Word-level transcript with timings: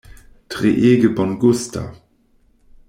Treege 0.53 1.11
bongusta! 1.21 1.85